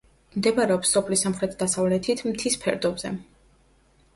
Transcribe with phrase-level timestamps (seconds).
[0.37, 3.13] მდებარეობს სოფლის სამხრეთ-დასავლეთით, მთის ფერდობზე.